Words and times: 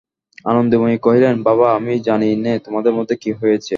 আনন্দময়ী 0.45 0.97
কহিলেন, 0.97 1.35
বাবা, 1.43 1.67
আমি 1.75 1.93
জানি 1.99 2.29
নে 2.35 2.53
তোমাদের 2.65 2.93
মধ্যে 2.93 3.15
কী 3.15 3.31
হয়েছে। 3.33 3.69